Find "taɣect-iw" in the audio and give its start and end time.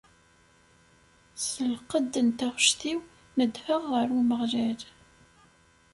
2.37-3.01